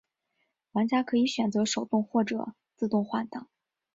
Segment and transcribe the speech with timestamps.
[0.71, 3.47] 玩家可以选择手动或者自动换挡。